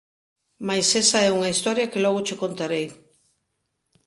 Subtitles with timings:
[0.67, 2.87] Mais esa é unha historia que logo che contarei.